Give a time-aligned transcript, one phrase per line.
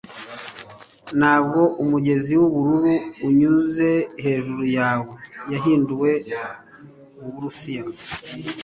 [1.19, 2.93] ntabwo umugezi wubururu
[3.27, 3.89] unyuze
[4.23, 5.07] hejuru yawe
[5.51, 6.11] yahinduwe
[7.19, 7.83] muburusiya